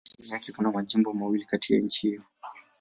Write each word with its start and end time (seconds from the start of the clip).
Chini 0.11 0.29
yake 0.29 0.51
kuna 0.53 0.71
majimbo 0.71 1.13
mawili 1.13 1.45
katika 1.45 1.79
nchi 1.85 2.01
hiyohiyo. 2.07 2.27